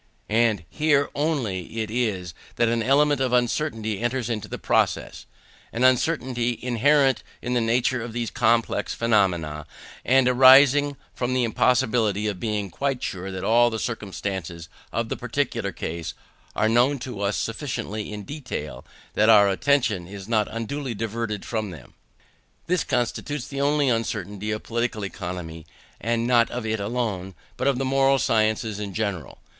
And 0.29 0.65
here 0.67 1.11
only 1.13 1.77
it 1.83 1.91
is 1.91 2.33
that 2.55 2.67
an 2.67 2.81
element 2.81 3.21
of 3.21 3.33
uncertainty 3.33 3.99
enters 3.99 4.31
into 4.31 4.47
the 4.47 4.57
process 4.57 5.27
an 5.71 5.83
uncertainty 5.83 6.57
inherent 6.59 7.21
in 7.39 7.53
the 7.53 7.61
nature 7.61 8.01
of 8.01 8.11
these 8.11 8.31
complex 8.31 8.95
phenomena, 8.95 9.67
and 10.03 10.27
arising 10.27 10.97
from 11.13 11.35
the 11.35 11.43
impossibility 11.43 12.25
of 12.25 12.39
being 12.39 12.71
quite 12.71 13.03
sure 13.03 13.31
that 13.31 13.43
all 13.43 13.69
the 13.69 13.77
circumstances 13.77 14.69
of 14.91 15.09
the 15.09 15.15
particular 15.15 15.71
case 15.71 16.15
are 16.55 16.67
known 16.67 16.97
to 16.97 17.21
us 17.21 17.37
sufficiently 17.37 18.11
in 18.11 18.23
detail, 18.23 18.77
and 18.77 18.85
that 19.21 19.29
our 19.29 19.49
attention 19.49 20.07
is 20.07 20.27
not 20.27 20.47
unduly 20.49 20.95
diverted 20.95 21.45
from 21.45 21.65
any 21.67 21.75
of 21.75 21.79
them. 21.89 21.93
This 22.65 22.83
constitutes 22.83 23.47
the 23.47 23.61
only 23.61 23.87
uncertainty 23.89 24.49
of 24.49 24.63
Political 24.63 25.05
Economy; 25.05 25.67
and 25.99 26.25
not 26.25 26.49
of 26.49 26.65
it 26.65 26.79
alone, 26.79 27.35
but 27.55 27.67
of 27.67 27.77
the 27.77 27.85
moral 27.85 28.17
sciences 28.17 28.79
in 28.79 28.95
general. 28.95 29.37